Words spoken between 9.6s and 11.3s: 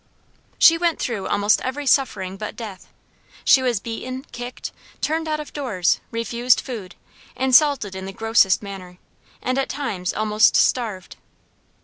times almost starved.